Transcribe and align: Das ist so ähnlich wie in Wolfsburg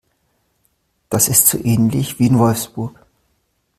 Das 1.11 1.27
ist 1.27 1.45
so 1.45 1.63
ähnlich 1.63 2.17
wie 2.17 2.25
in 2.25 2.39
Wolfsburg 2.39 3.05